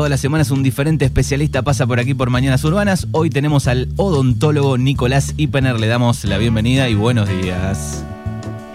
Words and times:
Todas 0.00 0.10
las 0.10 0.20
semanas 0.20 0.52
un 0.52 0.62
diferente 0.62 1.04
especialista 1.04 1.62
pasa 1.62 1.84
por 1.84 1.98
aquí 1.98 2.14
por 2.14 2.30
Mañanas 2.30 2.62
Urbanas. 2.62 3.08
Hoy 3.10 3.30
tenemos 3.30 3.66
al 3.66 3.88
odontólogo 3.96 4.78
Nicolás 4.78 5.34
Ipener. 5.36 5.80
Le 5.80 5.88
damos 5.88 6.24
la 6.24 6.38
bienvenida 6.38 6.88
y 6.88 6.94
buenos 6.94 7.28
días. 7.28 8.04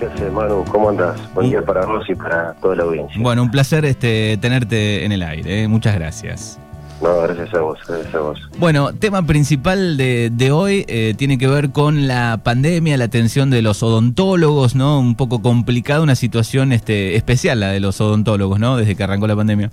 ¿Qué 0.01 0.07
haces, 0.07 0.33
Manu? 0.33 0.65
¿Cómo 0.70 0.89
andas? 0.89 1.17
Buen 1.33 1.49
día 1.49 1.63
para 1.63 1.86
vos 1.86 2.04
y 2.09 2.13
para 2.13 2.54
toda 2.55 2.75
la 2.75 2.83
audiencia. 2.83 3.21
Bueno, 3.21 3.41
un 3.41 3.51
placer 3.51 3.86
este, 3.86 4.36
tenerte 4.41 5.05
en 5.05 5.13
el 5.13 5.23
aire. 5.23 5.63
¿eh? 5.63 5.67
Muchas 5.70 5.96
gracias. 5.96 6.59
No, 7.01 7.21
gracias 7.21 7.53
a 7.53 7.62
vos, 7.62 7.79
gracias 7.87 8.13
a 8.15 8.19
vos. 8.19 8.40
Bueno, 8.60 8.92
tema 8.92 9.26
principal 9.26 9.96
de, 9.96 10.29
de 10.29 10.51
hoy 10.51 10.83
eh, 10.90 11.13
tiene 11.17 11.37
que 11.37 11.47
ver 11.47 11.69
con 11.69 12.05
la 12.05 12.42
pandemia, 12.44 12.97
la 12.97 13.05
atención 13.05 13.49
de 13.49 13.62
los 13.62 13.81
odontólogos, 13.81 14.76
¿no? 14.76 14.99
Un 14.99 15.15
poco 15.15 15.42
complicada, 15.42 16.02
una 16.02 16.16
situación 16.16 16.73
este, 16.73 17.16
especial 17.16 17.62
la 17.62 17.70
de 17.70 17.80
los 17.80 18.02
odontólogos, 18.02 18.59
¿no? 18.59 18.76
Desde 18.76 18.98
que 18.98 19.05
arrancó 19.05 19.26
la 19.26 19.38
pandemia. 19.38 19.71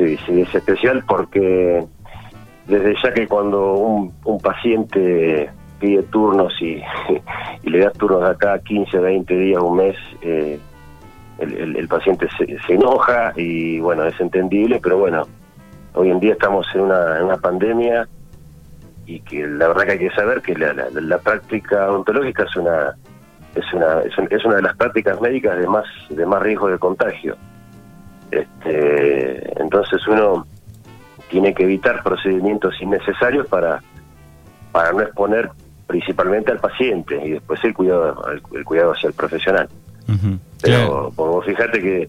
Sí, 0.00 0.16
sí, 0.24 0.40
es 0.40 0.54
especial 0.54 1.04
porque 1.06 1.84
desde 2.66 2.94
ya 3.02 3.12
que 3.12 3.28
cuando 3.28 3.74
un, 3.74 4.14
un 4.24 4.40
paciente 4.40 5.50
pide 5.78 6.02
turnos 6.04 6.54
y, 6.62 6.82
le 7.68 7.80
das 7.80 7.92
turnos 7.92 8.22
de 8.22 8.30
acá 8.30 8.58
15, 8.60 8.98
20 8.98 9.36
días, 9.36 9.62
un 9.62 9.76
mes, 9.76 9.96
eh, 10.22 10.58
el, 11.38 11.76
el, 11.76 11.86
paciente 11.86 12.28
se, 12.38 12.46
se, 12.66 12.72
enoja 12.72 13.34
y 13.36 13.78
bueno, 13.80 14.06
es 14.06 14.18
entendible, 14.18 14.80
pero 14.82 14.96
bueno, 14.96 15.26
hoy 15.92 16.10
en 16.10 16.18
día 16.18 16.32
estamos 16.32 16.66
en 16.74 16.80
una, 16.80 17.18
en 17.18 17.24
una 17.24 17.36
pandemia 17.36 18.08
y 19.04 19.20
que 19.20 19.46
la 19.46 19.68
verdad 19.68 19.84
que 19.84 19.92
hay 19.92 19.98
que 19.98 20.10
saber 20.12 20.40
que 20.40 20.54
la, 20.54 20.72
la, 20.72 20.88
la 20.92 21.18
práctica 21.18 21.90
odontológica 21.90 22.44
es 22.44 22.56
una 22.56 22.94
es 23.54 23.70
una 23.74 24.00
es, 24.00 24.16
un, 24.16 24.28
es 24.30 24.44
una 24.46 24.56
de 24.56 24.62
las 24.62 24.76
prácticas 24.76 25.20
médicas 25.20 25.58
de 25.58 25.66
más 25.66 25.84
de 26.08 26.24
más 26.24 26.40
riesgo 26.40 26.68
de 26.68 26.78
contagio. 26.78 27.36
Este, 28.30 29.60
entonces 29.60 30.06
uno 30.06 30.46
tiene 31.28 31.54
que 31.54 31.64
evitar 31.64 32.02
procedimientos 32.02 32.80
innecesarios 32.80 33.46
para, 33.46 33.82
para 34.72 34.92
no 34.92 35.00
exponer 35.02 35.50
principalmente 35.86 36.52
al 36.52 36.58
paciente 36.58 37.20
y 37.24 37.30
después 37.30 37.62
el 37.64 37.74
cuidado 37.74 38.24
el, 38.32 38.42
el 38.56 38.64
cuidado 38.64 38.92
hacia 38.92 39.08
el 39.08 39.14
profesional. 39.14 39.68
Uh 40.08 40.12
-huh. 40.12 40.38
Pero 40.62 41.10
vos 41.16 41.44
fíjate 41.44 41.80
que 41.80 42.08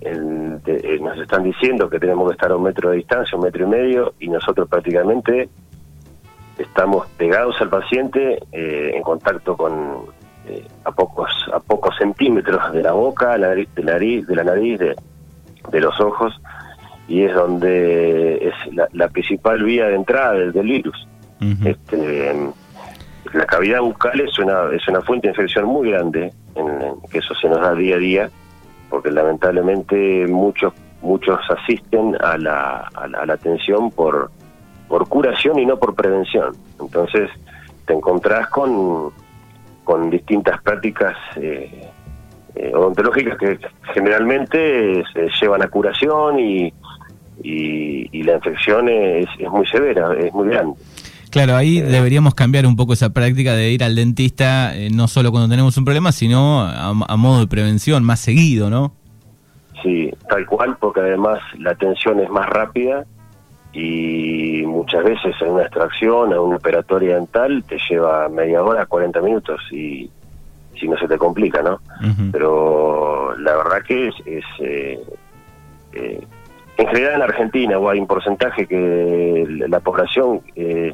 el, 0.00 0.62
de, 0.62 0.98
nos 1.00 1.18
están 1.18 1.42
diciendo 1.42 1.88
que 1.88 1.98
tenemos 1.98 2.28
que 2.28 2.34
estar 2.34 2.50
a 2.50 2.56
un 2.56 2.64
metro 2.64 2.90
de 2.90 2.96
distancia, 2.96 3.36
un 3.36 3.44
metro 3.44 3.64
y 3.64 3.68
medio, 3.68 4.14
y 4.20 4.28
nosotros 4.28 4.68
prácticamente 4.68 5.48
estamos 6.58 7.06
pegados 7.16 7.60
al 7.60 7.68
paciente 7.68 8.42
eh, 8.52 8.92
en 8.94 9.02
contacto 9.02 9.56
con 9.56 9.72
eh, 10.46 10.64
a 10.84 10.92
pocos 10.92 11.30
a 11.52 11.58
pocos 11.60 11.96
centímetros 11.96 12.72
de 12.72 12.82
la 12.82 12.92
boca, 12.92 13.36
la 13.38 13.48
de 13.48 13.66
la 13.76 13.92
nariz, 13.92 14.26
de 14.26 14.36
la 14.36 14.44
nariz, 14.44 14.78
de, 14.78 14.94
de 15.70 15.80
los 15.80 15.98
ojos 16.00 16.40
y 17.08 17.22
es 17.22 17.34
donde 17.34 18.48
es 18.48 18.74
la, 18.74 18.88
la 18.92 19.08
principal 19.08 19.62
vía 19.62 19.86
de 19.88 19.96
entrada 19.96 20.32
del, 20.32 20.52
del 20.52 20.66
virus. 20.66 21.06
Uh 21.40 21.44
-huh. 21.44 21.66
este, 21.66 22.34
la 23.32 23.46
cavidad 23.46 23.80
bucal 23.80 24.20
es 24.20 24.38
una 24.38 24.70
es 24.72 24.86
una 24.88 25.00
fuente 25.00 25.26
de 25.28 25.32
infección 25.32 25.66
muy 25.66 25.90
grande, 25.90 26.32
en, 26.54 26.68
en, 26.82 26.94
que 27.10 27.18
eso 27.18 27.34
se 27.34 27.48
nos 27.48 27.60
da 27.60 27.74
día 27.74 27.96
a 27.96 27.98
día, 27.98 28.30
porque 28.88 29.10
lamentablemente 29.10 30.26
muchos 30.28 30.72
muchos 31.02 31.38
asisten 31.50 32.16
a 32.22 32.38
la, 32.38 32.88
a 32.94 33.06
la, 33.08 33.18
a 33.18 33.26
la 33.26 33.34
atención 33.34 33.90
por 33.90 34.30
por 34.88 35.08
curación 35.08 35.58
y 35.58 35.66
no 35.66 35.76
por 35.78 35.94
prevención. 35.94 36.54
Entonces 36.80 37.28
te 37.86 37.92
encontrás 37.92 38.48
con 38.48 39.10
con 39.82 40.08
distintas 40.08 40.62
prácticas 40.62 41.16
eh, 41.36 41.90
eh, 42.56 42.72
odontológicas 42.74 43.36
que 43.38 43.58
generalmente 43.92 45.02
se 45.12 45.28
llevan 45.40 45.62
a 45.62 45.68
curación 45.68 46.38
y, 46.38 46.72
y, 47.42 48.08
y 48.12 48.22
la 48.22 48.34
infección 48.34 48.88
es, 48.88 49.26
es, 49.38 49.50
muy 49.50 49.66
severa, 49.66 50.14
es 50.18 50.32
muy 50.32 50.48
grande. 50.48 50.76
Claro, 51.30 51.56
ahí 51.56 51.78
eh, 51.78 51.82
deberíamos 51.82 52.34
cambiar 52.34 52.66
un 52.66 52.76
poco 52.76 52.92
esa 52.92 53.10
práctica 53.10 53.54
de 53.54 53.70
ir 53.70 53.82
al 53.82 53.96
dentista 53.96 54.76
eh, 54.76 54.88
no 54.90 55.08
solo 55.08 55.32
cuando 55.32 55.48
tenemos 55.48 55.76
un 55.76 55.84
problema, 55.84 56.12
sino 56.12 56.60
a, 56.60 56.90
a, 56.90 57.16
modo 57.16 57.40
de 57.40 57.48
prevención, 57.48 58.04
más 58.04 58.20
seguido, 58.20 58.70
¿no? 58.70 58.92
Sí, 59.82 60.12
tal 60.28 60.46
cual, 60.46 60.76
porque 60.78 61.00
además 61.00 61.40
la 61.58 61.72
atención 61.72 62.20
es 62.20 62.30
más 62.30 62.48
rápida 62.48 63.04
y 63.72 64.62
muchas 64.64 65.02
veces 65.02 65.34
en 65.40 65.50
una 65.50 65.62
extracción, 65.62 66.32
en 66.32 66.38
una 66.38 66.56
operatoria 66.56 67.16
dental, 67.16 67.64
te 67.68 67.78
lleva 67.90 68.28
media 68.28 68.62
hora, 68.62 68.86
40 68.86 69.20
minutos 69.20 69.60
y 69.72 70.08
si 70.78 70.88
no 70.88 70.96
se 70.98 71.08
te 71.08 71.18
complica, 71.18 71.62
¿no? 71.62 71.80
Uh 72.00 72.04
-huh. 72.04 72.30
Pero 72.32 73.36
la 73.38 73.56
verdad 73.56 73.82
que 73.86 74.08
es, 74.08 74.14
es 74.26 74.44
eh, 74.60 75.00
eh, 75.92 76.26
en 76.76 76.86
general 76.88 77.14
en 77.14 77.22
Argentina 77.22 77.78
o 77.78 77.88
hay 77.88 77.98
un 78.00 78.06
porcentaje 78.06 78.66
que 78.66 79.46
la 79.68 79.80
población 79.80 80.40
eh, 80.56 80.92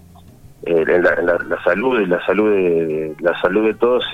la, 0.66 0.98
la, 1.22 1.38
la, 1.48 1.64
salud 1.64 2.06
la 2.06 2.24
salud 2.26 2.50
de 2.50 3.14
la 3.20 3.40
salud 3.40 3.64
de 3.64 3.74
todos 3.74 4.04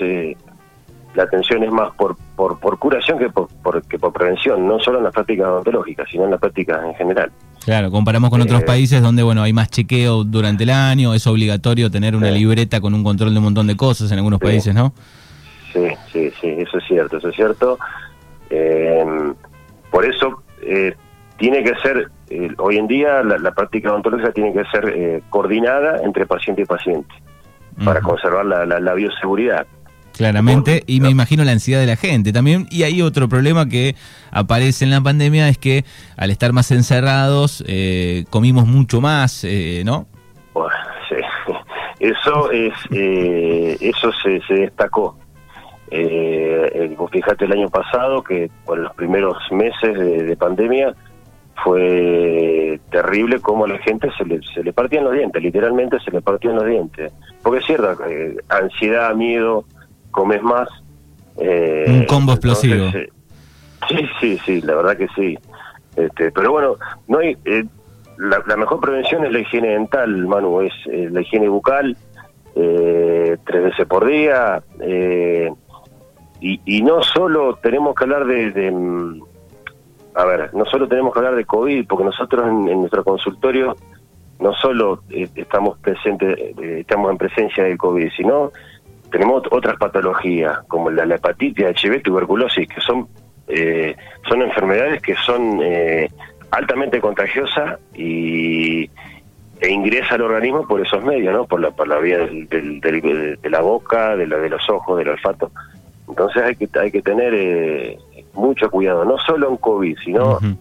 la 1.13 1.23
atención 1.23 1.63
es 1.63 1.71
más 1.71 1.93
por 1.95 2.15
por, 2.37 2.57
por 2.59 2.79
curación 2.79 3.19
que 3.19 3.29
por, 3.29 3.49
por, 3.61 3.81
que 3.83 3.99
por 3.99 4.13
prevención 4.13 4.65
no 4.65 4.79
solo 4.79 4.99
en 4.99 5.03
las 5.03 5.13
prácticas 5.13 5.47
odontológicas 5.47 6.07
sino 6.09 6.23
en 6.23 6.31
las 6.31 6.39
prácticas 6.39 6.85
en 6.85 6.95
general 6.95 7.31
Claro, 7.67 7.91
comparamos 7.91 8.29
con 8.29 8.39
otros 8.39 8.63
países 8.63 9.01
donde 9.01 9.23
bueno 9.23 9.43
hay 9.43 9.51
más 9.51 9.69
chequeo 9.69 10.23
durante 10.23 10.63
el 10.63 10.69
año, 10.69 11.13
es 11.13 11.27
obligatorio 11.27 11.91
tener 11.91 12.15
una 12.15 12.31
libreta 12.31 12.79
con 12.79 12.93
un 12.93 13.03
control 13.03 13.33
de 13.33 13.39
un 13.39 13.43
montón 13.43 13.67
de 13.67 13.75
cosas 13.75 14.09
en 14.09 14.19
algunos 14.19 14.39
países, 14.39 14.73
¿no? 14.73 14.93
Sí, 15.77 15.97
sí, 16.11 16.31
sí, 16.41 16.47
eso 16.57 16.77
es 16.77 16.83
cierto, 16.87 17.17
eso 17.17 17.29
es 17.29 17.35
cierto. 17.35 17.77
Eh, 18.49 19.33
por 19.91 20.05
eso 20.05 20.43
eh, 20.61 20.95
tiene 21.37 21.63
que 21.63 21.75
ser, 21.75 22.09
eh, 22.29 22.49
hoy 22.57 22.77
en 22.77 22.87
día 22.87 23.23
la, 23.23 23.37
la, 23.37 23.51
práctica 23.51 23.91
odontológica 23.91 24.31
tiene 24.31 24.53
que 24.53 24.63
ser 24.65 24.89
eh, 24.89 25.21
coordinada 25.29 26.01
entre 26.03 26.25
paciente 26.25 26.63
y 26.63 26.65
paciente 26.65 27.13
uh 27.77 27.81
-huh. 27.81 27.85
para 27.85 28.01
conservar 28.01 28.45
la, 28.45 28.65
la, 28.65 28.79
la 28.79 28.93
bioseguridad. 28.93 29.67
Claramente, 30.17 30.83
y 30.87 30.99
me 30.99 31.09
imagino 31.09 31.43
la 31.43 31.51
ansiedad 31.51 31.79
de 31.79 31.85
la 31.85 31.95
gente 31.95 32.33
también. 32.33 32.65
Y 32.71 32.83
hay 32.83 33.03
otro 33.03 33.29
problema 33.29 33.69
que 33.69 33.95
aparece 34.31 34.83
en 34.83 34.89
la 34.89 34.99
pandemia, 34.99 35.47
es 35.47 35.59
que 35.59 35.85
al 36.17 36.31
estar 36.31 36.53
más 36.53 36.71
encerrados, 36.71 37.63
eh, 37.67 38.25
comimos 38.31 38.65
mucho 38.65 38.99
más, 38.99 39.43
eh, 39.43 39.83
¿no? 39.85 40.07
Bueno, 40.53 40.73
sí. 41.07 41.15
Eso 41.99 42.51
es, 42.51 42.73
eh, 42.91 43.75
eso 43.79 44.11
se, 44.23 44.39
se 44.47 44.53
destacó. 44.53 45.17
Eh, 45.89 46.95
fíjate 47.11 47.45
el 47.45 47.53
año 47.53 47.69
pasado 47.69 48.21
que 48.23 48.49
por 48.65 48.77
los 48.77 48.93
primeros 48.95 49.37
meses 49.51 49.97
de, 49.97 50.23
de, 50.23 50.35
pandemia 50.35 50.93
fue 51.63 52.79
terrible 52.91 53.39
como 53.39 53.65
a 53.65 53.69
la 53.69 53.77
gente 53.79 54.09
se 54.17 54.25
le, 54.25 54.41
se 54.53 54.63
le 54.63 54.73
partían 54.73 55.05
los 55.05 55.13
dientes, 55.13 55.41
literalmente 55.41 55.99
se 56.01 56.11
le 56.11 56.21
partían 56.21 56.55
los 56.55 56.65
dientes. 56.65 57.11
Porque 57.41 57.59
es 57.59 57.65
cierto, 57.65 57.97
eh, 58.05 58.35
ansiedad, 58.49 59.15
miedo, 59.15 59.65
comes 60.11 60.41
más. 60.43 60.67
Eh, 61.37 61.85
Un 61.87 62.05
combo 62.05 62.33
explosivo. 62.33 62.75
Entonces, 62.75 63.09
sí, 63.87 64.09
sí, 64.19 64.39
sí, 64.45 64.61
la 64.61 64.75
verdad 64.75 64.97
que 64.97 65.07
sí. 65.15 65.37
Este, 65.95 66.31
pero 66.31 66.51
bueno, 66.51 66.75
no 67.07 67.19
hay, 67.19 67.35
eh, 67.45 67.63
la, 68.17 68.43
la, 68.45 68.57
mejor 68.57 68.79
prevención 68.79 69.25
es 69.25 69.31
la 69.31 69.39
higiene 69.39 69.69
dental, 69.69 70.27
Manu, 70.27 70.61
es 70.61 70.73
eh, 70.91 71.09
la 71.11 71.21
higiene 71.21 71.49
bucal, 71.49 71.97
eh, 72.55 73.37
tres 73.45 73.63
veces 73.63 73.87
por 73.87 74.05
día. 74.05 74.61
Eh, 74.79 75.51
y, 76.39 76.61
y, 76.65 76.81
no 76.81 77.01
solo 77.01 77.55
tenemos 77.55 77.95
que 77.95 78.03
hablar 78.03 78.25
de, 78.25 78.51
de, 78.51 78.71
mm, 78.71 79.21
a 80.15 80.25
ver, 80.25 80.53
no 80.53 80.65
solo 80.65 80.87
tenemos 80.87 81.13
que 81.13 81.19
hablar 81.19 81.35
de 81.35 81.45
COVID, 81.45 81.87
porque 81.87 82.03
nosotros 82.03 82.47
en, 82.47 82.67
en 82.69 82.79
nuestro 82.79 83.03
consultorio 83.03 83.75
no 84.39 84.53
solo 84.53 85.03
eh, 85.09 85.27
estamos 85.35 85.77
presentes, 85.79 86.37
eh, 86.37 86.79
estamos 86.81 87.11
en 87.11 87.17
presencia 87.17 87.63
del 87.63 87.77
COVID, 87.77 88.09
sino 88.15 88.51
tenemos 89.11 89.43
otras 89.51 89.77
patologías, 89.77 90.59
como 90.67 90.89
la, 90.89 91.05
la 91.05 91.15
hepatitis, 91.15 91.65
HIV, 91.83 92.03
tuberculosis, 92.03 92.67
que 92.67 92.81
son 92.81 93.07
eh, 93.47 93.95
son 94.27 94.41
enfermedades 94.41 95.01
que 95.01 95.15
son 95.15 95.61
eh, 95.63 96.09
altamente 96.51 96.99
contagiosas 96.99 97.79
y 97.93 98.89
e 99.59 99.71
ingresa 99.71 100.15
al 100.15 100.21
organismo 100.21 100.67
por 100.67 100.81
esos 100.81 101.03
medios, 101.03 101.33
¿no? 101.33 101.45
Por 101.45 101.61
la, 101.61 101.71
por 101.71 101.87
la 101.87 101.97
vía 101.97 102.19
del, 102.19 102.47
del, 102.47 102.79
del, 102.79 103.39
de 103.41 103.49
la 103.49 103.61
boca, 103.61 104.15
de, 104.15 104.27
la, 104.27 104.37
de 104.37 104.49
los 104.49 104.69
ojos, 104.69 104.99
del 104.99 105.09
olfato. 105.09 105.51
Entonces 106.07 106.43
hay 106.43 106.55
que 106.55 106.69
hay 106.79 106.91
que 106.91 107.01
tener 107.01 107.33
eh, 107.33 107.97
mucho 108.33 108.69
cuidado, 108.69 109.03
no 109.03 109.17
solo 109.19 109.49
en 109.49 109.57
COVID, 109.57 109.97
sino 110.03 110.31
uh 110.33 110.39
-huh. 110.39 110.57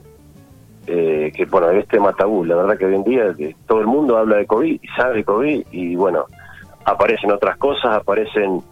eh, 0.87 1.33
que, 1.35 1.45
bueno, 1.47 1.71
este 1.71 2.01
matabú, 2.01 2.45
la 2.45 2.57
verdad 2.57 2.77
que 2.79 2.87
hoy 2.87 2.95
en 2.95 3.05
día 3.05 3.35
todo 3.67 3.81
el 3.81 3.87
mundo 3.87 4.17
habla 4.17 4.37
de 4.37 4.47
COVID 4.47 4.81
y 4.83 4.89
sabe 4.97 5.17
de 5.17 5.25
COVID 5.25 5.67
y, 5.71 5.95
bueno, 5.97 6.25
aparecen 6.85 7.31
otras 7.33 7.57
cosas, 7.59 7.97
aparecen 7.97 8.63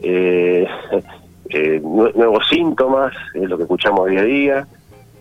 eh, 0.00 0.66
eh, 1.50 1.80
nuevos 1.82 2.46
síntomas, 2.48 3.12
es 3.34 3.48
lo 3.48 3.56
que 3.56 3.64
escuchamos 3.64 4.08
día 4.08 4.20
a 4.20 4.24
día, 4.24 4.66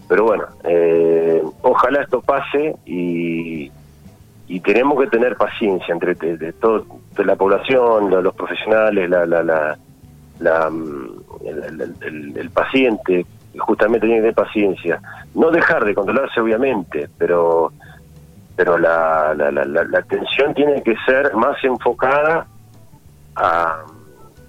pero 0.08 0.26
bueno, 0.26 0.46
eh, 0.64 1.42
ojalá 1.62 2.02
esto 2.02 2.22
pase 2.22 2.76
y, 2.86 3.72
y 4.48 4.60
tenemos 4.60 5.00
que 5.02 5.08
tener 5.08 5.36
paciencia 5.38 5.94
entre 5.94 6.14
de, 6.16 6.38
de 6.38 6.54
toda 6.54 6.84
la 7.18 7.36
población, 7.36 8.10
los, 8.10 8.24
los 8.24 8.36
profesionales, 8.36 9.10
la, 9.10 9.26
la, 9.26 9.44
la, 9.44 9.78
la 10.40 10.70
mm, 10.70 11.24
el, 11.46 11.64
el, 11.64 11.96
el, 12.02 12.38
el, 12.38 12.50
paciente, 12.50 13.26
justamente 13.58 14.08
tiene 14.08 14.22
que 14.22 14.22
tener 14.22 14.36
paciencia. 14.36 15.00
no 15.36 15.52
dejar 15.52 15.86
de 15.86 15.94
controlarse 15.94 16.40
obviamente, 16.40 17.10
pero 17.18 17.72
pero 18.56 18.78
la, 18.78 19.34
la, 19.36 19.52
la, 19.52 19.66
la 19.66 20.00
atención 20.00 20.54
tiene 20.54 20.84
que 20.84 20.96
ser 21.08 21.34
más 21.36 21.56
enfocada 21.64 22.46
a, 23.36 23.84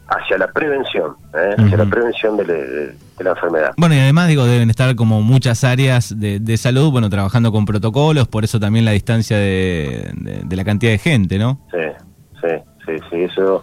hacia 0.09 0.39
la 0.39 0.49
prevención, 0.49 1.17
¿eh? 1.35 1.55
hacia 1.57 1.77
la 1.77 1.87
prevención 1.87 2.37
de, 2.37 2.95
la 3.19 3.31
enfermedad. 3.31 3.73
Bueno, 3.77 3.95
y 3.95 4.01
además 4.01 4.29
digo, 4.29 4.45
deben 4.45 4.71
estar 4.71 4.95
como 4.95 5.23
muchas 5.23 5.65
áreas 5.65 6.19
de, 6.19 6.41
de 6.41 6.57
salud, 6.57 6.91
bueno, 6.91 7.09
trabajando 7.09 7.51
con 7.53 7.65
protocolos, 7.65 8.29
por 8.29 8.45
eso 8.45 8.61
también 8.61 8.85
la 8.85 8.91
distancia 8.91 9.39
de, 9.39 10.11
de, 10.15 10.57
la 10.57 10.65
cantidad 10.65 10.93
de 10.93 10.99
gente, 10.99 11.39
¿no? 11.39 11.61
Sí, 11.71 12.07
sí, 12.43 12.57
sí, 12.87 12.93
sí, 13.11 13.23
eso, 13.23 13.63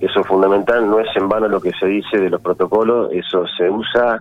eso 0.00 0.20
es 0.20 0.26
fundamental, 0.26 0.88
no 0.88 1.00
es 1.00 1.08
en 1.16 1.28
vano 1.28 1.48
lo 1.48 1.60
que 1.60 1.72
se 1.72 1.86
dice 1.86 2.18
de 2.18 2.30
los 2.30 2.40
protocolos, 2.40 3.10
eso 3.12 3.46
se 3.56 3.70
usa, 3.70 4.20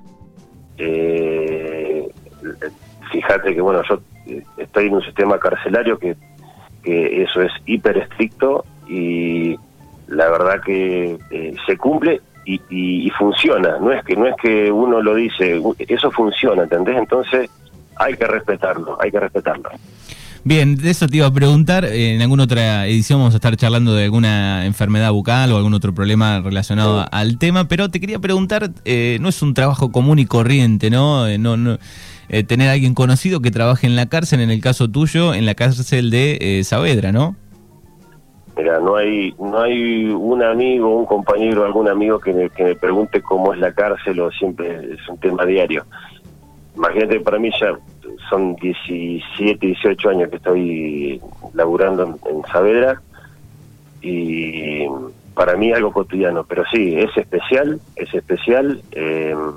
eh, 0.77 2.07
fíjate 3.11 3.53
que, 3.53 3.61
bueno, 3.61 3.81
yo 3.89 3.99
estoy 4.57 4.87
en 4.87 4.95
un 4.95 5.01
sistema 5.03 5.37
carcelario 5.39 5.97
que, 5.97 6.15
que 6.83 7.23
eso 7.23 7.41
es 7.41 7.51
hiper 7.65 7.97
estricto 7.97 8.65
y 8.87 9.57
la 10.07 10.29
verdad 10.29 10.61
que 10.63 11.17
eh, 11.31 11.55
se 11.65 11.77
cumple 11.77 12.21
y, 12.45 12.61
y, 12.69 13.09
funciona. 13.11 13.79
No 13.79 13.91
es 13.91 14.03
que 14.05 14.15
no 14.15 14.27
es 14.27 14.35
que 14.35 14.71
uno 14.71 15.01
lo 15.01 15.15
dice, 15.15 15.59
eso 15.79 16.11
funciona, 16.11 16.63
¿entendés? 16.63 16.95
Entonces 16.97 17.49
hay 17.95 18.13
que 18.15 18.27
respetarlo, 18.27 18.97
hay 19.01 19.11
que 19.11 19.19
respetarlo. 19.19 19.69
Bien, 20.47 20.75
de 20.75 20.91
eso 20.91 21.07
te 21.07 21.17
iba 21.17 21.25
a 21.25 21.33
preguntar. 21.33 21.85
En 21.85 22.21
alguna 22.21 22.43
otra 22.43 22.85
edición 22.85 23.19
vamos 23.19 23.33
a 23.33 23.37
estar 23.37 23.57
charlando 23.57 23.95
de 23.95 24.03
alguna 24.03 24.67
enfermedad 24.67 25.11
bucal 25.11 25.51
o 25.51 25.57
algún 25.57 25.73
otro 25.73 25.91
problema 25.91 26.39
relacionado 26.39 27.03
al 27.11 27.39
tema, 27.39 27.67
pero 27.67 27.89
te 27.89 27.99
quería 27.99 28.19
preguntar, 28.19 28.69
eh, 28.85 29.17
no 29.21 29.29
es 29.29 29.41
un 29.41 29.55
trabajo 29.55 29.91
común 29.91 30.19
y 30.19 30.27
corriente, 30.27 30.91
¿no? 30.91 31.25
Eh, 31.25 31.39
no, 31.39 31.57
no 31.57 31.79
tener 32.47 32.69
a 32.69 32.73
alguien 32.73 32.93
conocido 32.93 33.41
que 33.41 33.49
trabaje 33.49 33.87
en 33.87 33.95
la 33.95 34.05
cárcel, 34.05 34.39
en 34.39 34.51
el 34.51 34.61
caso 34.61 34.87
tuyo, 34.87 35.33
en 35.33 35.47
la 35.47 35.55
cárcel 35.55 36.11
de 36.11 36.61
Saavedra, 36.63 37.11
¿no? 37.11 37.35
Mira, 38.55 38.79
no 38.79 38.97
hay 38.97 39.33
no 39.39 39.59
hay 39.59 40.05
un 40.05 40.43
amigo, 40.43 40.95
un 40.95 41.07
compañero, 41.07 41.65
algún 41.65 41.89
amigo 41.89 42.19
que 42.19 42.33
me, 42.33 42.51
que 42.51 42.63
me 42.63 42.75
pregunte 42.75 43.19
cómo 43.23 43.51
es 43.51 43.59
la 43.59 43.73
cárcel 43.73 44.19
o 44.19 44.29
siempre 44.29 44.93
es 44.93 45.09
un 45.09 45.17
tema 45.17 45.43
diario. 45.43 45.85
Imagínate, 46.75 47.19
para 47.21 47.39
mí 47.39 47.49
ya 47.59 47.73
son 48.29 48.55
17, 48.55 49.65
18 49.65 50.09
años 50.09 50.29
que 50.29 50.35
estoy 50.37 51.21
laburando 51.53 52.17
en, 52.25 52.43
Saavedra 52.51 53.01
y 54.01 54.85
para 55.33 55.55
mí 55.55 55.71
algo 55.71 55.91
cotidiano, 55.91 56.43
pero 56.43 56.63
sí, 56.71 56.95
es 56.97 57.15
especial, 57.17 57.79
es 57.95 58.13
especial. 58.13 58.81
Em, 58.91 59.53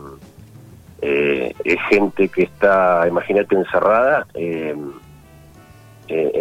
eh, 1.00 1.54
es 1.64 1.80
gente 1.88 2.28
que 2.28 2.42
está, 2.42 3.06
imagínate, 3.06 3.54
encerrada. 3.54 4.26
Eh, 4.34 4.74
eh, 6.10 6.32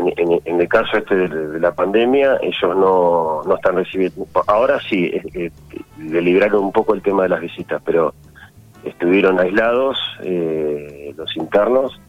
en, 0.45 0.61
el 0.61 0.69
caso 0.69 0.97
este 0.97 1.27
de, 1.27 1.59
la 1.59 1.73
pandemia, 1.73 2.37
ellos 2.41 2.77
no, 2.77 3.41
no 3.45 3.55
están 3.55 3.75
recibiendo. 3.75 4.25
Ahora 4.47 4.79
sí, 4.79 5.11
eh, 5.33 5.51
le 5.99 6.21
libraron 6.21 6.63
un 6.63 6.71
poco 6.71 6.93
el 6.93 7.01
tema 7.01 7.23
de 7.23 7.29
las 7.29 7.41
visitas, 7.41 7.81
pero 7.83 8.13
estuvieron 8.85 9.39
aislados 9.39 9.97
eh, 10.23 11.13
los 11.17 11.35
internos. 11.35 11.99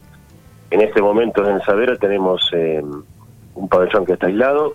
En 0.71 0.81
este 0.81 1.01
momento 1.01 1.47
en 1.47 1.61
Savera 1.61 1.95
tenemos 1.95 2.49
eh, 2.53 2.81
un 3.55 3.69
pabellón 3.69 4.05
que 4.05 4.13
está 4.13 4.27
aislado, 4.27 4.73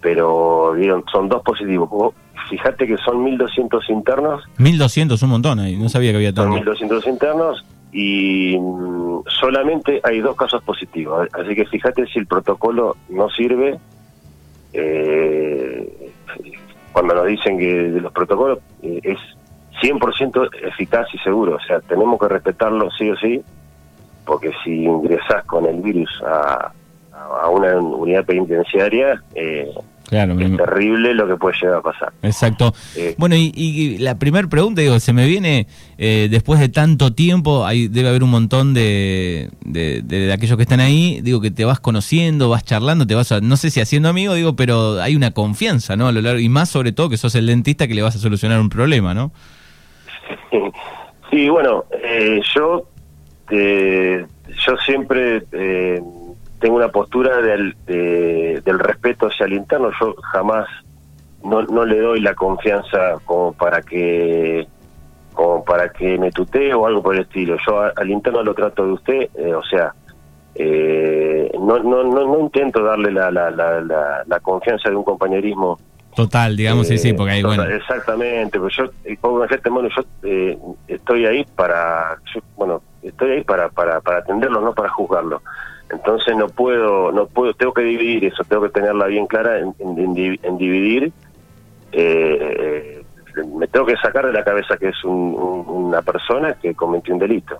pero 0.00 0.74
son 1.12 1.28
dos 1.28 1.42
positivos. 1.42 2.14
Fíjate 2.48 2.86
que 2.86 2.96
son 2.98 3.24
1.200 3.24 3.90
internos. 3.90 4.44
1.200, 4.58 5.22
un 5.22 5.30
montón 5.30 5.60
ahí, 5.60 5.76
no 5.76 5.88
sabía 5.88 6.10
que 6.10 6.16
había 6.16 6.32
tanto. 6.32 6.56
Son 6.56 6.90
1.200 6.90 7.08
internos 7.08 7.64
y 7.92 8.58
mm, 8.58 9.20
solamente 9.40 10.00
hay 10.02 10.20
dos 10.20 10.36
casos 10.36 10.62
positivos. 10.62 11.28
Así 11.32 11.54
que 11.54 11.64
fíjate 11.66 12.06
si 12.06 12.18
el 12.18 12.26
protocolo 12.26 12.96
no 13.08 13.30
sirve. 13.30 13.78
Eh, 14.72 16.12
cuando 16.92 17.14
nos 17.14 17.26
dicen 17.26 17.58
que 17.58 17.90
de 17.90 18.00
los 18.00 18.12
protocolos 18.12 18.58
eh, 18.82 19.00
es 19.02 19.18
100% 19.82 20.48
eficaz 20.68 21.06
y 21.12 21.18
seguro, 21.18 21.56
o 21.56 21.60
sea, 21.60 21.80
tenemos 21.80 22.18
que 22.20 22.28
respetarlo 22.28 22.90
sí 22.92 23.10
o 23.10 23.16
sí, 23.16 23.42
porque 24.24 24.50
si 24.62 24.84
ingresás 24.84 25.44
con 25.44 25.66
el 25.66 25.80
virus 25.80 26.10
a, 26.26 26.72
a 27.42 27.48
una 27.48 27.76
unidad 27.76 28.24
penitenciaria, 28.24 29.22
eh, 29.34 29.68
Claro, 30.08 30.38
es 30.38 30.56
terrible 30.56 31.14
lo 31.14 31.26
que 31.26 31.36
puede 31.36 31.56
llegar 31.60 31.78
a 31.78 31.82
pasar. 31.82 32.12
Exacto. 32.22 32.74
Eh, 32.94 33.14
bueno, 33.16 33.36
y, 33.36 33.96
la 33.98 34.18
primera 34.18 34.46
pregunta, 34.48 34.82
digo, 34.82 35.00
se 35.00 35.12
me 35.12 35.26
viene, 35.26 35.66
eh, 35.96 36.28
después 36.30 36.60
de 36.60 36.68
tanto 36.68 37.14
tiempo, 37.14 37.64
hay, 37.64 37.88
debe 37.88 38.10
haber 38.10 38.22
un 38.22 38.30
montón 38.30 38.74
de, 38.74 39.50
de, 39.64 40.32
aquellos 40.32 40.56
que 40.56 40.62
están 40.62 40.80
ahí, 40.80 41.20
digo, 41.22 41.40
que 41.40 41.50
te 41.50 41.64
vas 41.64 41.80
conociendo, 41.80 42.50
vas 42.50 42.64
charlando, 42.64 43.06
te 43.06 43.14
vas, 43.14 43.32
a, 43.32 43.40
no 43.40 43.56
sé 43.56 43.70
si 43.70 43.80
haciendo 43.80 44.08
amigo, 44.08 44.34
digo, 44.34 44.54
pero 44.56 45.00
hay 45.00 45.16
una 45.16 45.30
confianza, 45.30 45.96
¿no? 45.96 46.06
A 46.06 46.12
lo 46.12 46.20
largo, 46.20 46.38
y 46.38 46.48
más 46.50 46.68
sobre 46.68 46.92
todo 46.92 47.08
que 47.08 47.16
sos 47.16 47.34
el 47.34 47.46
dentista 47.46 47.88
que 47.88 47.94
le 47.94 48.02
vas 48.02 48.14
a 48.14 48.18
solucionar 48.18 48.60
un 48.60 48.68
problema, 48.68 49.14
¿no? 49.14 49.32
Sí, 51.30 51.48
bueno, 51.48 51.84
eh, 51.90 52.40
yo, 52.54 52.86
yo 53.50 54.76
siempre 54.84 55.42
tengo 56.60 56.76
una 56.76 56.88
postura 56.88 57.38
del, 57.38 57.76
del 57.86 58.78
respeto 58.78 59.26
hacia 59.26 59.46
el 59.46 59.52
interno. 59.54 59.90
Yo 60.00 60.14
jamás 60.32 60.66
no, 61.44 61.62
no 61.62 61.84
le 61.84 62.00
doy 62.00 62.20
la 62.20 62.34
confianza 62.34 63.16
como 63.24 63.52
para 63.52 63.82
que 63.82 64.66
como 65.34 65.64
para 65.64 65.90
que 65.90 66.16
me 66.16 66.30
tutee 66.30 66.72
o 66.72 66.86
algo 66.86 67.02
por 67.02 67.16
el 67.16 67.22
estilo. 67.22 67.56
Yo 67.66 67.82
al 67.94 68.10
interno 68.10 68.42
lo 68.42 68.54
trato 68.54 68.86
de 68.86 68.92
usted, 68.92 69.28
eh, 69.34 69.54
o 69.54 69.62
sea, 69.64 69.92
eh, 70.54 71.50
no, 71.58 71.78
no, 71.80 72.04
no, 72.04 72.26
no, 72.26 72.40
intento 72.40 72.82
darle 72.82 73.10
la, 73.10 73.30
la, 73.30 73.50
la, 73.50 73.80
la, 74.24 74.40
confianza 74.40 74.88
de 74.88 74.96
un 74.96 75.02
compañerismo. 75.02 75.78
Total, 76.14 76.56
digamos, 76.56 76.86
sí, 76.86 76.96
sí, 76.96 77.12
porque 77.12 77.32
ahí, 77.32 77.42
bueno. 77.42 77.64
Exactamente, 77.64 78.60
pues 78.60 78.76
yo, 78.76 78.84
pongo 79.20 79.44
bueno, 79.70 79.88
yo 79.88 80.02
eh, 80.22 80.56
estoy 80.86 81.26
ahí 81.26 81.44
para, 81.56 82.16
bueno, 82.56 82.80
estoy 83.04 83.32
ahí 83.32 83.44
para, 83.44 83.68
para, 83.68 84.00
para 84.00 84.18
atenderlo, 84.18 84.60
no 84.60 84.74
para 84.74 84.88
juzgarlo. 84.90 85.42
Entonces 85.90 86.36
no 86.36 86.48
puedo, 86.48 87.12
no 87.12 87.26
puedo, 87.26 87.54
tengo 87.54 87.72
que 87.72 87.82
dividir 87.82 88.24
eso, 88.24 88.42
tengo 88.44 88.62
que 88.62 88.70
tenerla 88.70 89.06
bien 89.06 89.26
clara 89.26 89.58
en, 89.58 89.74
en, 89.78 90.58
dividir. 90.58 91.12
Eh, 91.92 93.04
me 93.54 93.66
tengo 93.68 93.86
que 93.86 93.96
sacar 93.96 94.26
de 94.26 94.32
la 94.32 94.44
cabeza 94.44 94.76
que 94.76 94.88
es 94.88 95.04
una 95.04 96.02
persona 96.02 96.54
que 96.54 96.74
cometió 96.74 97.14
un 97.14 97.20
delito. 97.20 97.58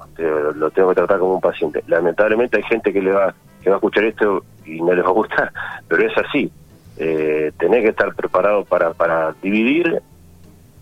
Lo 0.55 0.71
tengo 0.71 0.91
que 0.91 0.95
tratar 0.97 1.19
como 1.19 1.35
un 1.35 1.41
paciente. 1.41 1.83
Lamentablemente 1.87 2.57
hay 2.57 2.63
gente 2.63 2.93
que 2.93 3.03
le 3.03 3.13
va 3.13 3.35
que 3.63 3.71
va 3.71 3.77
a 3.77 3.79
escuchar 3.79 4.05
esto 4.05 4.45
y 4.67 4.81
no 4.83 4.93
les 4.93 5.05
va 5.05 5.09
a 5.09 5.13
gustar, 5.13 5.53
pero 5.89 6.07
es 6.07 6.17
así. 6.19 6.53
Eh, 6.97 7.51
tenés 7.59 7.83
que 7.83 7.89
estar 7.89 8.15
preparado 8.15 8.65
para, 8.65 8.93
para 8.93 9.35
dividir 9.43 10.01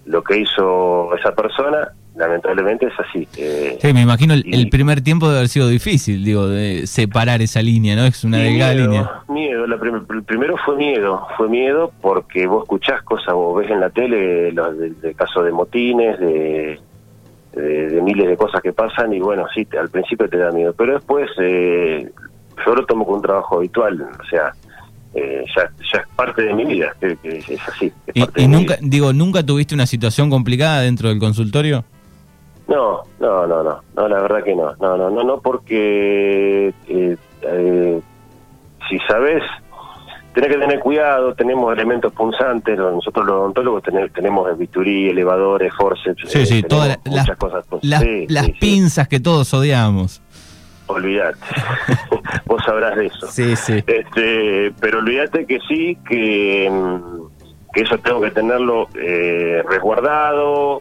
lo 0.05 0.23
que 0.23 0.39
hizo 0.39 1.15
esa 1.17 1.35
persona 1.35 1.93
lamentablemente 2.14 2.87
es 2.87 2.92
así. 2.99 3.26
Eh, 3.37 3.78
sí, 3.81 3.92
me 3.92 4.02
imagino 4.02 4.35
el, 4.35 4.69
primer 4.69 5.00
tiempo 5.00 5.26
debe 5.26 5.38
haber 5.38 5.49
sido 5.49 5.69
difícil, 5.69 6.25
digo, 6.25 6.47
de 6.47 6.87
separar 6.87 7.42
esa 7.42 7.62
línea, 7.62 7.97
¿no? 7.97 8.04
Es 8.04 8.25
una 8.25 8.38
delgada 8.38 8.75
línea. 8.75 9.11
Miedo, 9.28 9.64
el 9.64 10.25
primero 10.25 10.57
fue 10.64 10.76
miedo, 10.76 11.26
fue 11.37 11.49
miedo 11.49 11.92
porque 12.00 12.47
vos 12.47 12.64
escuchás 12.64 13.02
cosas, 13.02 13.35
vos 13.35 13.61
ves 13.61 13.71
en 13.71 13.81
la 13.81 13.90
tele 13.90 14.52
los 14.52 14.76
de, 14.78 15.14
casos 15.14 15.45
de 15.45 15.52
motines, 15.52 16.19
de, 16.21 16.81
de, 17.52 18.00
miles 18.02 18.28
de 18.28 18.37
cosas 18.37 18.61
que 18.61 18.73
pasan 18.73 19.12
y 19.12 19.21
bueno, 19.21 19.47
sí, 19.54 19.66
al 19.78 19.88
principio 19.88 20.28
te 20.28 20.38
da 20.38 20.50
miedo, 20.50 20.75
pero 20.76 20.95
después 20.95 21.31
eh, 21.40 22.11
yo 22.64 22.75
lo 22.75 22.85
tomo 22.85 23.04
como 23.04 23.16
un 23.16 23.23
trabajo 23.23 23.57
habitual, 23.57 24.02
o 24.02 24.25
sea, 24.28 24.52
eh, 25.14 25.45
ya, 25.54 25.71
ya 25.92 26.00
es 26.00 26.09
parte 26.16 26.42
de 26.42 26.54
mi 26.54 26.64
vida, 26.64 26.95
es, 27.00 27.69
así. 27.69 27.92
¿Y, 28.14 28.49
nunca, 28.49 28.78
digo, 28.81 29.12
nunca 29.12 29.45
tuviste 29.45 29.75
una 29.75 29.87
situación 29.87 30.31
complicada 30.31 30.81
dentro 30.81 31.09
del 31.09 31.19
consultorio? 31.19 31.85
No, 32.73 33.02
no, 33.21 33.47
no, 33.47 33.62
no, 33.62 33.83
no, 33.95 34.09
la 34.09 34.23
verdad 34.23 34.43
que 34.43 34.55
no, 34.55 34.75
no, 34.81 34.97
no, 34.97 35.11
no, 35.11 35.23
no, 35.23 35.41
porque 35.43 36.73
eh, 36.88 37.17
eh, 37.43 38.00
si 38.88 38.99
sabes, 39.00 39.43
tenés 40.33 40.50
que 40.52 40.57
tener 40.57 40.81
cuidado, 40.81 41.35
tenemos 41.35 41.71
elementos 41.71 42.11
punzantes, 42.14 42.79
nosotros 42.79 43.26
los 43.26 43.35
odontólogos 43.35 43.83
tenemos, 43.83 44.11
tenemos 44.14 44.59
bisturí, 44.59 45.11
elevadores, 45.11 45.71
forceps, 45.75 46.23
sí, 46.31 46.47
sí, 46.47 46.59
eh, 46.61 46.62
todas 46.62 46.99
las, 47.05 47.37
cosas. 47.37 47.67
Las, 47.83 48.02
las 48.29 48.49
pinzas 48.52 49.07
que 49.07 49.21
todos 49.21 49.52
odiamos. 49.52 50.23
Olvídate, 50.87 51.38
vos 52.47 52.62
sabrás 52.64 52.97
de 52.97 53.07
eso. 53.07 53.26
Sí, 53.26 53.55
sí. 53.55 53.85
Este, 53.87 54.73
pero 54.81 55.00
olvídate 55.00 55.45
que 55.45 55.59
sí, 55.69 55.99
que, 56.09 56.73
que 57.75 57.81
eso 57.83 57.99
tengo 57.99 58.23
que 58.23 58.31
tenerlo 58.31 58.88
eh, 58.95 59.62
resguardado, 59.69 60.81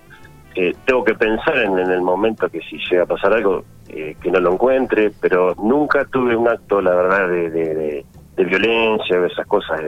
eh, 0.56 0.76
tengo 0.86 1.04
que 1.04 1.14
pensar 1.16 1.58
en, 1.58 1.78
el 1.78 2.02
momento 2.02 2.50
que 2.50 2.60
si 2.62 2.78
llega 2.90 3.04
a 3.04 3.06
pasar 3.06 3.34
algo, 3.34 3.64
eh, 3.90 4.16
que 4.22 4.32
no 4.32 4.40
lo 4.40 4.54
encuentre, 4.54 5.12
pero 5.22 5.56
nunca 5.56 6.06
tuve 6.06 6.36
un 6.36 6.48
acto, 6.48 6.82
la 6.82 6.96
verdad, 6.96 7.28
de, 7.28 7.50
de, 7.50 8.06
de, 8.36 8.44
violencia 8.44 9.20
o 9.20 9.26
esas 9.26 9.46
cosas. 9.48 9.80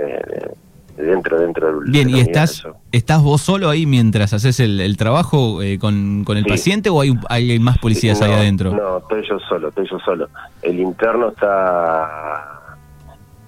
dentro 0.95 1.39
dentro 1.39 1.79
del 1.79 1.91
bien 1.91 2.07
y 2.07 2.19
estás 2.19 2.67
estás 2.91 3.23
vos 3.23 3.41
solo 3.41 3.67
ahí 3.67 3.87
mientras 3.87 4.31
haces 4.31 4.59
el, 4.59 4.95
trabajo 4.95 5.63
eh, 5.63 5.79
con, 5.79 6.23
con, 6.23 6.37
el 6.37 6.45
paciente 6.45 6.91
o 6.91 7.01
hay 7.01 7.17
hay 7.29 7.57
más 7.57 7.79
policías 7.79 8.21
ahí 8.21 8.31
adentro 8.31 8.71
no 8.75 8.99
estoy 8.99 9.27
yo 9.27 9.39
solo 9.39 9.69
estoy 9.69 9.87
yo 9.89 9.97
solo. 9.99 10.29
El 10.61 10.79
interno 10.79 11.29
está 11.29 12.75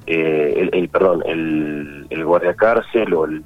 eh, 0.08 0.70
el, 0.72 0.90
perdón 0.90 1.24
el, 1.26 2.06
el 2.10 2.26
guardia 2.26 2.54
cárcel 2.54 3.14
o 3.14 3.26
el, 3.26 3.44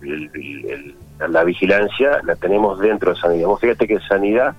la 1.27 1.43
vigilancia 1.43 2.21
la 2.23 2.35
tenemos 2.35 2.79
dentro 2.79 3.13
de 3.13 3.19
sanidad 3.19 3.47
vos 3.47 3.59
fíjate 3.59 3.88
que 3.88 3.99
sanidad 4.01 4.55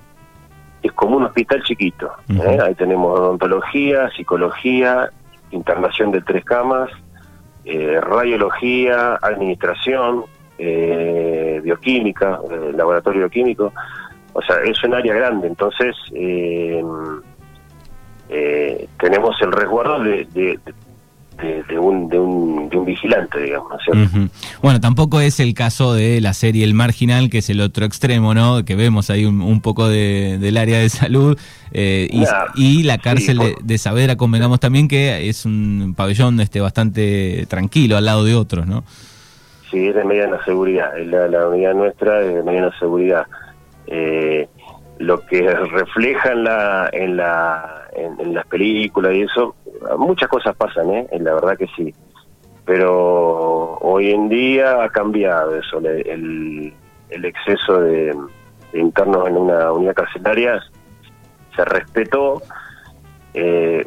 es 0.82 0.92
como 0.92 1.16
un 1.16 1.24
hospital 1.24 1.62
chiquito 1.62 2.10
¿eh? 2.28 2.58
ahí 2.62 2.74
tenemos 2.74 3.18
odontología 3.18 4.10
psicología 4.10 5.10
internación 5.50 6.10
de 6.10 6.20
tres 6.22 6.44
camas 6.44 6.90
eh, 7.64 8.00
radiología, 8.00 9.18
administración, 9.20 10.24
eh, 10.58 11.60
bioquímica, 11.62 12.40
laboratorio 12.74 13.20
bioquímico. 13.20 13.72
O 14.32 14.42
sea, 14.42 14.56
es 14.64 14.82
un 14.82 14.94
área 14.94 15.14
grande, 15.14 15.46
entonces 15.46 15.94
tenemos 18.98 19.36
el 19.42 19.52
resguardo 19.52 20.00
de, 20.00 20.24
de, 20.32 20.58
un, 21.78 22.08
de, 22.08 22.18
un, 22.18 22.68
de 22.68 22.76
un 22.76 22.84
vigilante, 22.84 23.40
digamos. 23.40 23.80
Bueno, 24.62 24.80
tampoco 24.80 25.20
es 25.20 25.40
el 25.40 25.54
caso 25.54 25.94
de 25.94 26.20
la 26.20 26.32
serie 26.32 26.64
El 26.64 26.74
Marginal, 26.74 27.30
que 27.30 27.38
es 27.38 27.50
el 27.50 27.60
otro 27.60 27.84
extremo, 27.84 28.34
¿no? 28.34 28.64
Que 28.64 28.76
vemos 28.76 29.10
ahí 29.10 29.24
un, 29.24 29.60
poco 29.60 29.88
de, 29.88 30.38
del 30.38 30.56
área 30.56 30.78
de 30.78 30.88
salud. 30.88 31.38
Eh, 31.72 32.08
y, 32.54 32.82
la 32.82 32.98
cárcel 32.98 33.38
de, 33.62 33.78
Saavedra, 33.78 34.16
convengamos 34.16 34.60
también 34.60 34.88
que 34.88 35.28
es 35.28 35.44
un 35.44 35.94
pabellón 35.96 36.40
este 36.40 36.60
bastante 36.60 37.46
tranquilo 37.48 37.96
al 37.96 38.04
lado 38.04 38.24
de 38.24 38.34
otros, 38.34 38.66
¿no? 38.66 38.84
Sí, 39.70 39.86
es 39.86 39.94
de 39.94 40.04
mediana 40.04 40.44
seguridad. 40.44 40.92
La, 41.06 41.28
la 41.28 41.48
unidad 41.48 41.74
nuestra 41.74 42.20
es 42.22 42.34
de 42.34 42.42
mediana 42.42 42.76
seguridad. 42.78 43.26
Eh, 43.86 44.48
lo 45.00 45.24
que 45.26 45.42
refleja 45.50 46.32
en 46.32 46.44
la 46.44 46.90
en 46.92 47.16
la 47.16 47.88
en, 47.94 48.34
las 48.34 48.46
películas 48.46 49.14
y 49.14 49.22
eso 49.22 49.56
muchas 49.98 50.28
cosas 50.28 50.54
pasan 50.56 50.90
eh 50.90 51.06
la 51.18 51.34
verdad 51.34 51.56
que 51.56 51.66
sí. 51.76 51.94
Pero 52.64 53.78
hoy 53.80 54.10
en 54.10 54.28
día 54.28 54.84
ha 54.84 54.88
cambiado 54.90 55.56
eso 55.56 55.78
el, 55.78 56.72
el 57.08 57.24
exceso 57.24 57.80
de, 57.80 58.14
internos 58.72 59.28
en 59.28 59.36
una 59.36 59.72
unidad 59.72 59.94
carcelaria 59.94 60.60
se 61.54 61.64
respetó. 61.64 62.42
Eh, 63.34 63.86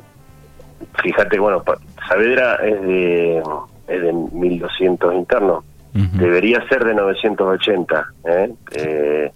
fíjate 1.02 1.40
bueno 1.40 1.64
Saavedra 2.08 2.56
es 2.56 2.82
de 2.82 3.44
es 3.88 4.02
de 4.02 4.14
1200 4.14 5.14
internos. 5.16 5.64
Debería 5.94 6.68
ser 6.70 6.84
de 6.86 6.96
980 6.96 8.08
eh, 8.26 8.54
eh 8.76 9.32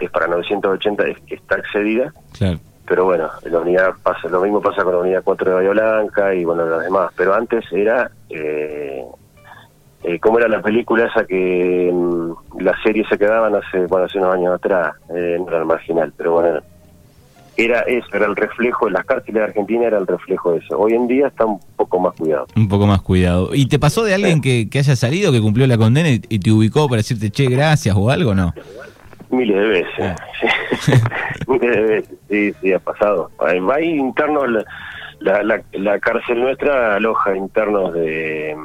es 0.00 0.10
para 0.10 0.26
980 0.26 1.06
es, 1.06 1.16
está 1.28 1.56
excedida. 1.58 2.12
Pero 2.88 3.04
bueno, 3.04 3.28
la 3.44 3.58
unidad 3.58 3.90
pasa, 4.02 4.28
lo 4.28 4.40
mismo 4.40 4.62
pasa 4.62 4.82
con 4.82 4.94
la 4.94 5.00
unidad 5.00 5.22
4 5.22 5.50
de 5.50 5.56
Bahía 5.56 5.70
Blanca 5.70 6.34
y 6.34 6.44
bueno, 6.44 6.64
las 6.64 6.82
demás. 6.82 7.12
Pero 7.14 7.34
antes 7.34 7.64
era, 7.70 8.10
eh, 8.30 9.04
eh, 10.04 10.18
¿cómo 10.18 10.38
era 10.38 10.48
la 10.48 10.62
película 10.62 11.04
esa 11.04 11.26
que 11.26 11.90
mm, 11.92 12.60
las 12.60 12.80
series 12.82 13.06
se 13.08 13.18
quedaban 13.18 13.54
hace, 13.54 13.86
bueno, 13.86 14.06
hace 14.06 14.18
unos 14.18 14.34
años 14.34 14.54
atrás? 14.54 14.94
Eh, 15.14 15.36
no 15.38 15.48
era 15.48 15.58
el 15.58 15.66
marginal, 15.66 16.14
pero 16.16 16.32
bueno, 16.32 16.60
era 17.58 17.80
eso, 17.80 18.06
era 18.14 18.24
el 18.24 18.36
reflejo, 18.36 18.88
las 18.88 19.04
cárceles 19.04 19.34
de 19.34 19.44
Argentina 19.44 19.86
era 19.86 19.98
el 19.98 20.06
reflejo 20.06 20.52
de 20.52 20.58
eso. 20.58 20.78
Hoy 20.78 20.94
en 20.94 21.08
día 21.08 21.26
está 21.26 21.44
un 21.44 21.60
poco 21.76 21.98
más 21.98 22.14
cuidado. 22.14 22.46
Un 22.56 22.68
poco 22.68 22.86
más 22.86 23.02
cuidado. 23.02 23.50
¿Y 23.52 23.66
te 23.66 23.78
pasó 23.78 24.04
de 24.04 24.14
alguien 24.14 24.40
que, 24.40 24.70
que 24.70 24.78
haya 24.78 24.96
salido, 24.96 25.30
que 25.30 25.42
cumplió 25.42 25.66
la 25.66 25.76
condena 25.76 26.08
y, 26.08 26.22
y, 26.28 26.38
te 26.38 26.52
ubicó 26.52 26.88
para 26.88 26.98
decirte, 26.98 27.30
che, 27.30 27.46
gracias 27.46 27.94
o 27.98 28.08
algo, 28.10 28.34
no? 28.34 28.54
Miles 29.30 29.56
de 29.56 29.68
veces. 29.68 30.00
Ah. 30.00 30.16
Miles 31.46 31.76
de 31.76 31.82
veces, 31.82 32.18
sí, 32.28 32.52
sí, 32.60 32.72
ha 32.72 32.78
pasado. 32.78 33.30
Hay, 33.38 33.60
hay 33.72 33.90
internos, 33.90 34.64
la, 35.20 35.42
la, 35.42 35.62
la, 35.72 35.98
cárcel 35.98 36.40
nuestra 36.40 36.96
aloja 36.96 37.36
internos 37.36 37.92
de 37.94 38.56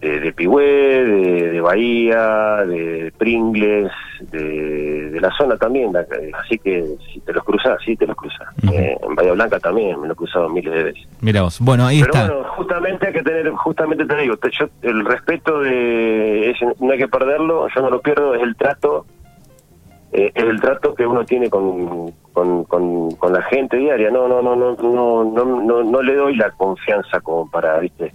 de, 0.00 0.20
de 0.20 1.50
de, 1.52 1.60
Bahía, 1.60 2.64
de 2.66 3.12
Pringles, 3.16 3.90
de, 4.30 5.18
la 5.20 5.30
zona 5.36 5.56
también, 5.56 5.92
así 5.96 6.58
que 6.58 6.84
si 7.12 7.20
te 7.20 7.32
los 7.32 7.42
cruzas, 7.42 7.78
sí 7.84 7.96
te 7.96 8.06
los 8.06 8.16
cruzas. 8.16 8.48
Eh, 8.70 8.96
en 9.02 9.14
Bahía 9.14 9.32
Blanca 9.32 9.58
también 9.58 10.00
me 10.00 10.06
lo 10.06 10.12
he 10.12 10.16
cruzado 10.16 10.48
miles 10.48 10.72
de 10.72 10.82
veces. 10.84 11.08
Mira 11.20 11.42
vos, 11.42 11.58
bueno, 11.60 11.86
ahí 11.86 12.00
está. 12.00 12.24
Pero 12.24 12.36
bueno, 12.36 12.52
justamente 12.54 13.06
hay 13.06 13.12
que 13.14 13.22
tener, 13.22 13.50
justamente 13.52 14.04
te 14.04 14.16
digo, 14.16 14.34
yo, 14.58 14.68
el 14.82 15.04
respeto 15.04 15.60
de, 15.60 16.54
no 16.80 16.92
hay 16.92 16.98
que 16.98 17.08
perderlo, 17.08 17.66
yo 17.74 17.80
no 17.80 17.90
lo 17.90 18.00
pierdo, 18.00 18.34
es 18.34 18.42
el 18.42 18.54
trato 18.56 19.06
eh, 20.16 20.32
es 20.34 20.44
el 20.44 20.58
trato 20.62 20.94
que 20.94 21.06
uno 21.06 21.26
tiene 21.26 21.50
con, 21.50 22.10
con, 22.32 23.32
la 23.32 23.42
gente 23.42 23.76
diaria. 23.76 24.10
No, 24.10 24.26
no, 24.26 24.40
no, 24.40 24.56
no, 24.56 24.74
no, 24.74 25.24
no, 25.24 25.84
no, 25.84 26.02
le 26.02 26.14
doy 26.14 26.36
la 26.36 26.50
confianza 26.52 27.20
como 27.20 27.50
para, 27.50 27.78
viste, 27.80 28.12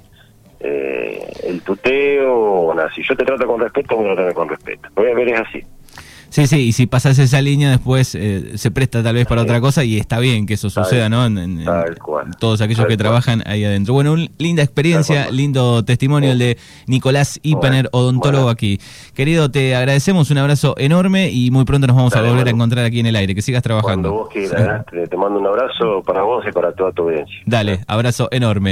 eh, 0.62 1.32
el 1.44 1.62
tuteo 1.62 2.34
o 2.34 2.74
nada. 2.74 2.90
Si 2.96 3.04
yo 3.04 3.16
te 3.16 3.24
trato 3.24 3.46
con 3.46 3.60
respeto, 3.62 4.00
me 4.00 4.08
lo 4.08 4.16
trato 4.16 4.34
con 4.34 4.50
respeto. 4.50 4.90
Voy 4.96 5.12
a 5.12 5.14
ver, 5.14 5.30
es 5.30 5.42
así. 5.42 5.64
Sí, 6.32 6.48
sí, 6.48 6.68
y 6.68 6.72
si 6.72 6.88
pasas 6.88 7.20
esa 7.20 7.42
línea 7.42 7.70
después 7.70 8.16
eh, 8.16 8.58
se 8.58 8.72
presta 8.72 9.04
tal 9.04 9.16
vez 9.16 9.28
para 9.28 9.42
otra 9.42 9.60
cosa 9.60 9.84
y 9.84 9.98
está 9.98 10.18
bien 10.20 10.46
que 10.46 10.54
eso 10.54 10.70
suceda, 10.70 11.10
¿no? 11.10 11.26
En, 11.26 11.66
todos 12.40 12.62
aquellos 12.62 12.86
que 12.86 12.96
trabajan 12.96 13.44
ahí 13.46 13.66
adentro. 13.66 13.94
Bueno, 13.94 14.14
una 14.14 14.28
linda 14.38 14.64
experiencia, 14.64 15.30
lindo 15.30 15.84
testimonio 15.84 16.32
el 16.32 16.40
de 16.40 16.58
Nicolás 16.88 17.38
Ipener, 17.44 17.90
odontólogo 17.92 18.48
aquí. 18.48 18.80
Querido, 19.14 19.52
te 19.52 19.76
agradecemos, 19.76 20.32
un 20.32 20.38
abrazo 20.38 20.74
enorme 20.78 21.30
y 21.30 21.52
muy 21.52 21.66
pronto 21.66 21.86
nos 21.88 21.98
vamos 21.98 22.16
a 22.16 22.22
volver 22.22 22.48
a 22.48 22.52
encontrar 22.52 22.86
aquí 22.86 23.02
en 23.02 23.08
el 23.08 23.18
aire. 23.18 23.36
Que 23.36 23.42
sigas 23.42 23.62
trabajando. 23.62 24.10
Cuando 24.10 24.24
vos 24.24 24.30
quieras, 24.30 24.86
te 24.86 25.18
mando 25.18 25.38
un 25.38 25.48
abrazo 25.48 26.02
para 26.06 26.22
vos 26.24 26.46
y 26.48 26.52
para 26.54 26.72
toda 26.72 26.94
tu 26.94 27.04
audiencia. 27.04 27.36
Dale, 27.46 27.82
abrazo 27.88 28.30
enorme. 28.32 28.70